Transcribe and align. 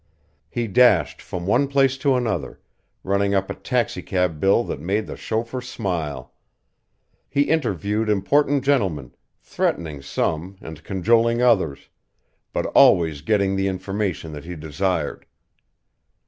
He 0.49 0.65
dashed 0.65 1.21
from 1.21 1.45
one 1.45 1.67
place 1.67 1.95
to 1.99 2.15
another, 2.15 2.59
running 3.03 3.35
up 3.35 3.51
a 3.51 3.53
taxicab 3.53 4.39
bill 4.39 4.63
that 4.63 4.79
made 4.79 5.05
the 5.05 5.15
chauffeur 5.15 5.61
smile. 5.61 6.33
He 7.29 7.43
interviewed 7.43 8.09
important 8.09 8.63
gentlemen, 8.63 9.13
threatening 9.43 10.01
some 10.01 10.57
and 10.59 10.83
cajoling 10.83 11.43
others, 11.43 11.87
but 12.51 12.65
always 12.65 13.21
getting 13.21 13.55
the 13.55 13.67
information 13.67 14.31
that 14.31 14.45
he 14.45 14.55
desired. 14.55 15.27